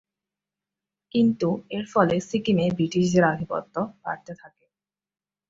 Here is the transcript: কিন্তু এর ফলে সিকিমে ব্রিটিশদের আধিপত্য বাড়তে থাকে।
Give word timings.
কিন্তু 1.11 1.47
এর 1.71 1.85
ফলে 1.93 2.15
সিকিমে 2.29 2.65
ব্রিটিশদের 2.77 3.23
আধিপত্য 3.31 3.75
বাড়তে 4.03 4.33
থাকে। 4.41 4.65